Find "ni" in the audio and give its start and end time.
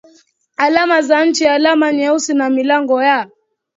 2.33-2.49